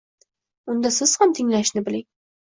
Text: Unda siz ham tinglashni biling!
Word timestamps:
Unda 0.75 0.91
siz 0.95 1.13
ham 1.21 1.37
tinglashni 1.41 1.87
biling! 1.91 2.07